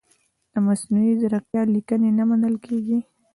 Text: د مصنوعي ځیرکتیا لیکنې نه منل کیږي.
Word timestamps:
د 0.51 0.53
مصنوعي 0.67 1.13
ځیرکتیا 1.19 1.61
لیکنې 1.75 2.09
نه 2.17 2.23
منل 2.29 2.55
کیږي. 2.65 2.99